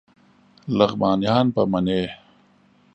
لغمانیان 0.77 1.45
به 1.55 1.61
منی 1.71 2.01